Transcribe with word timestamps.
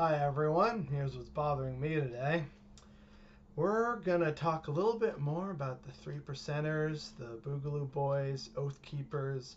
Hi 0.00 0.18
everyone, 0.24 0.88
here's 0.90 1.14
what's 1.14 1.28
bothering 1.28 1.78
me 1.78 1.90
today. 1.90 2.44
We're 3.54 3.96
gonna 3.96 4.32
talk 4.32 4.68
a 4.68 4.70
little 4.70 4.98
bit 4.98 5.20
more 5.20 5.50
about 5.50 5.82
the 5.82 5.92
three 5.92 6.20
percenters, 6.20 7.10
the 7.18 7.38
Boogaloo 7.46 7.92
Boys, 7.92 8.48
Oath 8.56 8.80
Keepers, 8.80 9.56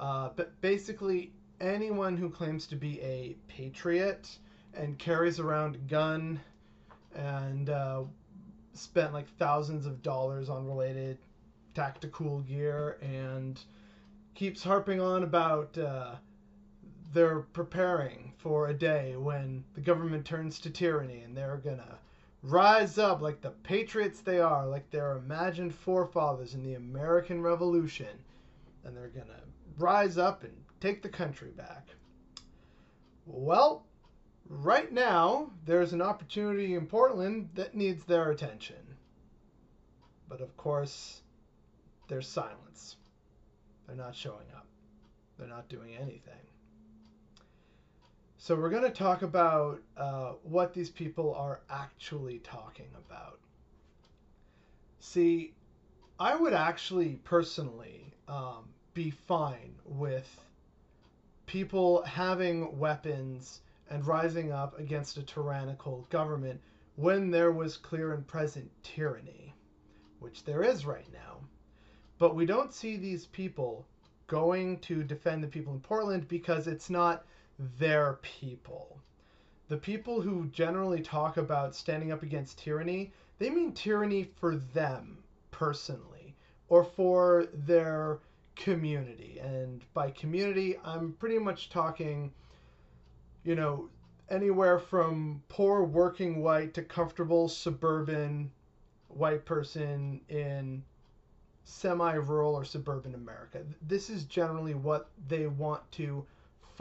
uh, 0.00 0.30
but 0.34 0.58
basically 0.62 1.30
anyone 1.60 2.16
who 2.16 2.30
claims 2.30 2.66
to 2.68 2.74
be 2.74 3.02
a 3.02 3.36
patriot 3.48 4.38
and 4.72 4.98
carries 4.98 5.38
around 5.38 5.74
a 5.74 5.80
gun 5.80 6.40
and 7.14 7.68
uh, 7.68 8.00
spent 8.72 9.12
like 9.12 9.28
thousands 9.36 9.84
of 9.84 10.02
dollars 10.02 10.48
on 10.48 10.66
related 10.66 11.18
tactical 11.74 12.40
gear 12.40 12.96
and 13.02 13.60
keeps 14.34 14.62
harping 14.62 15.02
on 15.02 15.22
about 15.22 15.76
uh, 15.76 16.14
they're 17.12 17.40
preparing 17.52 18.32
for 18.38 18.68
a 18.68 18.74
day 18.74 19.16
when 19.16 19.64
the 19.74 19.80
government 19.80 20.24
turns 20.24 20.58
to 20.60 20.70
tyranny 20.70 21.20
and 21.20 21.36
they're 21.36 21.60
gonna 21.62 21.98
rise 22.42 22.98
up 22.98 23.20
like 23.20 23.40
the 23.40 23.50
patriots 23.50 24.20
they 24.20 24.40
are, 24.40 24.66
like 24.66 24.90
their 24.90 25.16
imagined 25.16 25.74
forefathers 25.74 26.54
in 26.54 26.62
the 26.62 26.74
American 26.74 27.40
Revolution, 27.40 28.18
and 28.84 28.96
they're 28.96 29.08
gonna 29.08 29.42
rise 29.78 30.18
up 30.18 30.42
and 30.42 30.52
take 30.80 31.02
the 31.02 31.08
country 31.08 31.50
back. 31.50 31.88
Well, 33.26 33.84
right 34.48 34.90
now, 34.90 35.50
there's 35.64 35.92
an 35.92 36.02
opportunity 36.02 36.74
in 36.74 36.86
Portland 36.86 37.50
that 37.54 37.74
needs 37.74 38.04
their 38.04 38.30
attention. 38.30 38.76
But 40.28 40.40
of 40.40 40.56
course, 40.56 41.22
there's 42.08 42.26
silence. 42.26 42.96
They're 43.86 43.96
not 43.96 44.16
showing 44.16 44.50
up, 44.56 44.66
they're 45.38 45.46
not 45.46 45.68
doing 45.68 45.94
anything. 45.94 46.32
So, 48.44 48.56
we're 48.56 48.70
going 48.70 48.82
to 48.82 48.90
talk 48.90 49.22
about 49.22 49.80
uh, 49.96 50.32
what 50.42 50.74
these 50.74 50.90
people 50.90 51.32
are 51.32 51.60
actually 51.70 52.40
talking 52.40 52.88
about. 53.06 53.38
See, 54.98 55.54
I 56.18 56.34
would 56.34 56.52
actually 56.52 57.20
personally 57.22 58.12
um, 58.26 58.64
be 58.94 59.10
fine 59.10 59.76
with 59.84 60.44
people 61.46 62.02
having 62.02 62.76
weapons 62.80 63.60
and 63.88 64.04
rising 64.04 64.50
up 64.50 64.76
against 64.76 65.18
a 65.18 65.22
tyrannical 65.22 66.04
government 66.10 66.60
when 66.96 67.30
there 67.30 67.52
was 67.52 67.76
clear 67.76 68.12
and 68.12 68.26
present 68.26 68.68
tyranny, 68.82 69.54
which 70.18 70.42
there 70.42 70.64
is 70.64 70.84
right 70.84 71.06
now. 71.12 71.38
But 72.18 72.34
we 72.34 72.44
don't 72.44 72.74
see 72.74 72.96
these 72.96 73.24
people 73.24 73.86
going 74.26 74.80
to 74.80 75.04
defend 75.04 75.44
the 75.44 75.46
people 75.46 75.74
in 75.74 75.78
Portland 75.80 76.26
because 76.26 76.66
it's 76.66 76.90
not 76.90 77.24
their 77.78 78.18
people. 78.22 78.98
The 79.68 79.76
people 79.76 80.20
who 80.20 80.46
generally 80.46 81.00
talk 81.00 81.36
about 81.36 81.74
standing 81.74 82.12
up 82.12 82.22
against 82.22 82.58
tyranny, 82.58 83.12
they 83.38 83.50
mean 83.50 83.72
tyranny 83.72 84.24
for 84.24 84.56
them 84.56 85.18
personally 85.50 86.34
or 86.68 86.84
for 86.84 87.46
their 87.52 88.18
community. 88.56 89.38
And 89.40 89.84
by 89.94 90.10
community, 90.10 90.78
I'm 90.84 91.12
pretty 91.12 91.38
much 91.38 91.70
talking, 91.70 92.32
you 93.44 93.54
know, 93.54 93.88
anywhere 94.30 94.78
from 94.78 95.42
poor 95.48 95.84
working 95.84 96.42
white 96.42 96.74
to 96.74 96.82
comfortable 96.82 97.48
suburban 97.48 98.50
white 99.08 99.44
person 99.44 100.20
in 100.28 100.82
semi 101.64 102.14
rural 102.14 102.54
or 102.54 102.64
suburban 102.64 103.14
America. 103.14 103.62
This 103.86 104.10
is 104.10 104.24
generally 104.24 104.74
what 104.74 105.08
they 105.28 105.46
want 105.46 105.90
to 105.92 106.24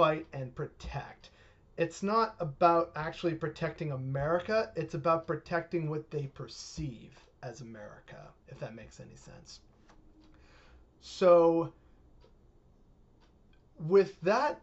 fight 0.02 0.26
and 0.34 0.56
protect. 0.56 1.30
It's 1.78 2.02
not 2.02 2.34
about 2.40 2.92
actually 2.96 3.36
protecting 3.36 3.92
America, 3.92 4.72
it's 4.76 4.96
about 4.96 5.28
protecting 5.28 5.92
what 5.92 6.10
they 6.10 6.24
perceive 6.24 7.24
as 7.44 7.62
America, 7.62 8.30
if 8.48 8.60
that 8.62 8.74
makes 8.74 9.00
any 9.00 9.16
sense. 9.16 9.60
So, 11.02 11.72
with 13.88 14.20
that 14.22 14.60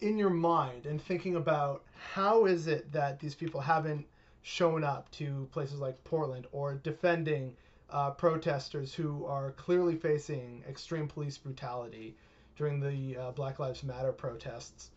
in 0.00 0.18
your 0.18 0.30
mind 0.30 0.86
and 0.86 1.00
thinking 1.00 1.36
about 1.36 1.84
how 2.12 2.46
is 2.46 2.66
it 2.66 2.90
that 2.90 3.20
these 3.20 3.36
people 3.36 3.60
haven't 3.60 4.04
shown 4.42 4.82
up 4.82 5.08
to 5.12 5.48
places 5.52 5.78
like 5.78 6.02
Portland 6.02 6.48
or 6.50 6.74
defending 6.74 7.54
uh, 7.90 8.10
protesters 8.10 8.92
who 8.92 9.24
are 9.24 9.52
clearly 9.52 9.94
facing 9.94 10.64
extreme 10.68 11.06
police 11.06 11.38
brutality 11.38 12.16
during 12.56 12.80
the 12.80 13.16
uh, 13.16 13.30
Black 13.32 13.58
Lives 13.58 13.82
Matter 13.82 14.12
protests. 14.12 14.90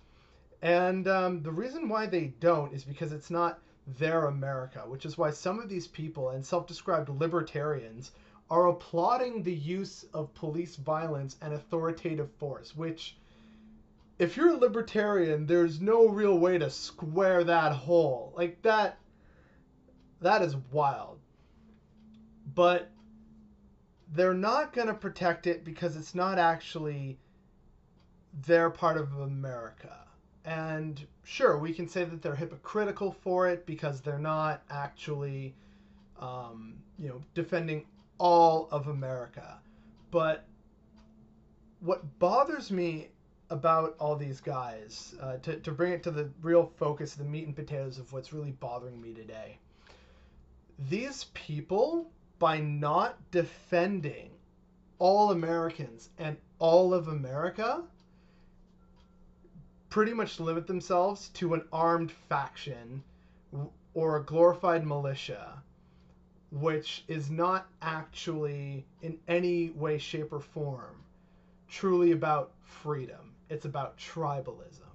And 0.61 1.07
um, 1.07 1.43
the 1.43 1.51
reason 1.51 1.87
why 1.87 2.07
they 2.07 2.33
don't 2.39 2.73
is 2.73 2.83
because 2.83 3.11
it's 3.11 3.29
not 3.29 3.59
their 3.99 4.25
America, 4.25 4.83
which 4.87 5.05
is 5.05 5.17
why 5.17 5.31
some 5.31 5.59
of 5.59 5.69
these 5.69 5.87
people 5.87 6.29
and 6.29 6.45
self 6.45 6.67
described 6.67 7.09
libertarians 7.09 8.11
are 8.49 8.67
applauding 8.67 9.43
the 9.43 9.53
use 9.53 10.05
of 10.13 10.33
police 10.33 10.75
violence 10.75 11.37
and 11.41 11.53
authoritative 11.53 12.31
force, 12.33 12.75
which, 12.75 13.17
if 14.19 14.37
you're 14.37 14.53
a 14.53 14.57
libertarian, 14.57 15.45
there's 15.45 15.81
no 15.81 16.07
real 16.07 16.37
way 16.37 16.57
to 16.57 16.69
square 16.69 17.43
that 17.43 17.73
hole. 17.73 18.33
Like, 18.35 18.61
that. 18.63 18.97
That 20.21 20.41
is 20.41 20.55
wild. 20.71 21.19
But 22.55 22.89
they're 24.13 24.33
not 24.33 24.73
going 24.73 24.87
to 24.87 24.93
protect 24.93 25.45
it 25.45 25.63
because 25.63 25.95
it's 25.95 26.15
not 26.15 26.39
actually 26.39 27.19
their 28.45 28.69
part 28.69 28.97
of 28.97 29.19
America. 29.19 29.95
And 30.45 31.05
sure, 31.23 31.57
we 31.57 31.73
can 31.73 31.87
say 31.87 32.03
that 32.05 32.21
they're 32.21 32.35
hypocritical 32.35 33.11
for 33.11 33.47
it 33.49 33.65
because 33.65 34.01
they're 34.01 34.17
not 34.17 34.63
actually, 34.69 35.55
um, 36.19 36.75
you 36.97 37.09
know, 37.09 37.21
defending 37.33 37.85
all 38.17 38.69
of 38.71 38.87
America. 38.87 39.59
But 40.09 40.45
what 41.81 42.19
bothers 42.19 42.71
me 42.71 43.09
about 43.49 43.95
all 43.99 44.15
these 44.15 44.41
guys, 44.41 45.15
uh, 45.21 45.37
to, 45.37 45.57
to 45.57 45.71
bring 45.71 45.93
it 45.93 46.03
to 46.03 46.11
the 46.11 46.29
real 46.41 46.71
focus, 46.77 47.13
the 47.13 47.23
meat 47.23 47.45
and 47.45 47.55
potatoes 47.55 47.97
of 47.97 48.11
what's 48.13 48.33
really 48.33 48.51
bothering 48.51 49.01
me 49.01 49.13
today, 49.13 49.59
these 50.89 51.25
people, 51.33 52.09
by 52.39 52.59
not 52.59 53.17
defending 53.31 54.29
all 54.99 55.31
Americans 55.31 56.09
and 56.17 56.37
all 56.59 56.93
of 56.93 57.07
America, 57.07 57.83
pretty 59.97 60.13
much 60.13 60.39
limit 60.39 60.67
themselves 60.67 61.29
to 61.29 61.55
an 61.55 61.63
armed 61.73 62.11
faction 62.11 63.01
or 63.95 64.17
a 64.17 64.23
glorified 64.23 64.85
militia, 64.85 65.59
which 66.51 67.03
is 67.07 67.31
not 67.31 67.67
actually 67.81 68.85
in 69.01 69.17
any 69.27 69.71
way, 69.71 69.97
shape, 69.97 70.31
or 70.31 70.39
form 70.39 71.03
truly 71.67 72.11
about 72.11 72.51
freedom. 72.61 73.33
It's 73.49 73.65
about 73.65 73.97
tribalism. 73.97 74.93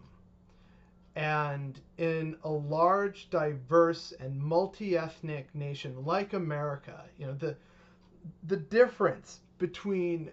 And 1.16 1.80
in 1.98 2.36
a 2.44 2.50
large, 2.50 3.28
diverse, 3.28 4.12
and 4.20 4.40
multi 4.40 4.96
ethnic 4.96 5.52
nation 5.52 6.04
like 6.04 6.32
America, 6.32 7.06
you 7.18 7.26
know, 7.26 7.34
the, 7.34 7.56
the 8.46 8.56
difference 8.56 9.40
between 9.58 10.30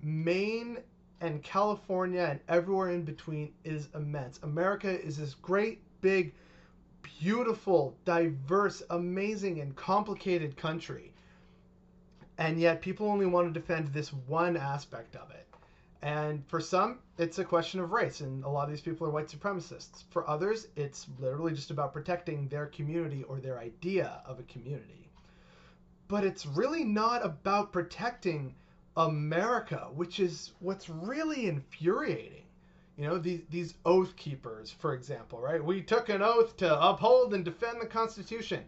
Maine 0.00 0.78
and 1.20 1.42
California 1.42 2.26
and 2.30 2.40
everywhere 2.48 2.90
in 2.90 3.02
between 3.02 3.52
is 3.64 3.88
immense. 3.94 4.38
America 4.42 4.88
is 4.88 5.16
this 5.16 5.34
great, 5.34 5.80
big, 6.00 6.34
beautiful, 7.20 7.96
diverse, 8.04 8.82
amazing, 8.90 9.60
and 9.60 9.74
complicated 9.76 10.56
country. 10.56 11.12
And 12.38 12.60
yet 12.60 12.82
people 12.82 13.08
only 13.08 13.26
want 13.26 13.52
to 13.52 13.58
defend 13.58 13.88
this 13.88 14.12
one 14.12 14.56
aspect 14.56 15.16
of 15.16 15.30
it. 15.30 15.46
And 16.02 16.46
for 16.46 16.60
some, 16.60 16.98
it's 17.18 17.38
a 17.38 17.44
question 17.44 17.80
of 17.80 17.92
race, 17.92 18.20
and 18.20 18.44
a 18.44 18.48
lot 18.48 18.64
of 18.64 18.70
these 18.70 18.82
people 18.82 19.06
are 19.06 19.10
white 19.10 19.28
supremacists. 19.28 20.04
For 20.10 20.28
others, 20.28 20.68
it's 20.76 21.06
literally 21.18 21.54
just 21.54 21.70
about 21.70 21.94
protecting 21.94 22.46
their 22.48 22.66
community 22.66 23.22
or 23.24 23.40
their 23.40 23.58
idea 23.58 24.20
of 24.26 24.38
a 24.38 24.44
community. 24.44 25.10
But 26.08 26.22
it's 26.24 26.44
really 26.46 26.84
not 26.84 27.24
about 27.24 27.72
protecting 27.72 28.54
America, 28.96 29.88
which 29.94 30.20
is 30.20 30.52
what's 30.60 30.88
really 30.88 31.46
infuriating. 31.46 32.44
You 32.96 33.06
know, 33.06 33.18
these, 33.18 33.42
these 33.50 33.74
oath 33.84 34.16
keepers, 34.16 34.70
for 34.70 34.94
example, 34.94 35.38
right? 35.38 35.62
We 35.62 35.82
took 35.82 36.08
an 36.08 36.22
oath 36.22 36.56
to 36.58 36.80
uphold 36.80 37.34
and 37.34 37.44
defend 37.44 37.80
the 37.80 37.86
Constitution. 37.86 38.64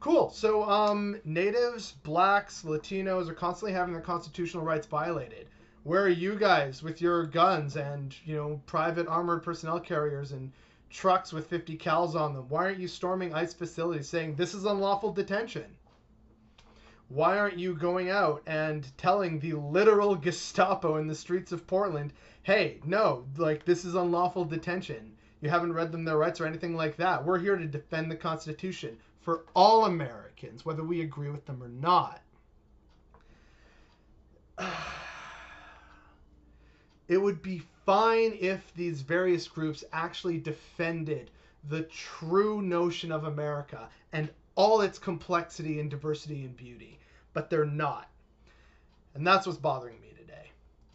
Cool. 0.00 0.30
So, 0.30 0.68
um, 0.68 1.20
natives, 1.24 1.92
blacks, 2.02 2.62
Latinos 2.62 3.28
are 3.28 3.34
constantly 3.34 3.72
having 3.72 3.92
their 3.92 4.02
constitutional 4.02 4.64
rights 4.64 4.86
violated. 4.86 5.46
Where 5.84 6.02
are 6.02 6.08
you 6.08 6.36
guys 6.36 6.82
with 6.82 7.00
your 7.00 7.24
guns 7.26 7.76
and, 7.76 8.14
you 8.24 8.34
know, 8.34 8.60
private 8.66 9.06
armored 9.06 9.42
personnel 9.42 9.78
carriers 9.78 10.32
and 10.32 10.52
trucks 10.90 11.32
with 11.32 11.46
50 11.46 11.78
cals 11.78 12.14
on 12.14 12.34
them? 12.34 12.48
Why 12.48 12.64
aren't 12.64 12.78
you 12.78 12.88
storming 12.88 13.34
ICE 13.34 13.54
facilities 13.54 14.08
saying 14.08 14.34
this 14.34 14.52
is 14.52 14.64
unlawful 14.64 15.12
detention? 15.12 15.76
Why 17.10 17.36
aren't 17.36 17.58
you 17.58 17.74
going 17.74 18.08
out 18.08 18.40
and 18.46 18.86
telling 18.96 19.40
the 19.40 19.54
literal 19.54 20.14
Gestapo 20.14 20.96
in 20.98 21.08
the 21.08 21.14
streets 21.14 21.50
of 21.50 21.66
Portland, 21.66 22.12
hey, 22.44 22.78
no, 22.84 23.26
like 23.36 23.64
this 23.64 23.84
is 23.84 23.96
unlawful 23.96 24.44
detention? 24.44 25.16
You 25.40 25.50
haven't 25.50 25.72
read 25.72 25.90
them 25.90 26.04
their 26.04 26.18
rights 26.18 26.40
or 26.40 26.46
anything 26.46 26.76
like 26.76 26.96
that. 26.98 27.24
We're 27.24 27.40
here 27.40 27.56
to 27.56 27.66
defend 27.66 28.12
the 28.12 28.16
Constitution 28.16 28.96
for 29.22 29.44
all 29.56 29.86
Americans, 29.86 30.64
whether 30.64 30.84
we 30.84 31.00
agree 31.00 31.30
with 31.30 31.44
them 31.46 31.62
or 31.62 31.68
not. 31.68 32.22
It 37.08 37.20
would 37.20 37.42
be 37.42 37.62
fine 37.84 38.38
if 38.38 38.72
these 38.74 39.00
various 39.00 39.48
groups 39.48 39.82
actually 39.92 40.38
defended 40.38 41.32
the 41.68 41.82
true 41.82 42.62
notion 42.62 43.10
of 43.10 43.24
America 43.24 43.88
and 44.12 44.30
all 44.60 44.82
its 44.82 44.98
complexity 44.98 45.80
and 45.80 45.88
diversity 45.88 46.44
and 46.44 46.54
beauty, 46.54 46.98
but 47.32 47.48
they're 47.48 47.64
not. 47.64 48.10
And 49.14 49.26
that's 49.26 49.46
what's 49.46 49.58
bothering 49.58 49.98
me 50.02 50.12